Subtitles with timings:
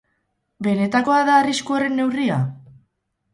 [0.67, 2.39] Benetakoa da arrisku horren neurria?